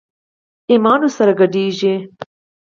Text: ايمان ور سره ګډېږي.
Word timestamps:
ايمان 0.69 0.99
ور 1.03 1.11
سره 1.17 1.31
ګډېږي. 1.39 1.93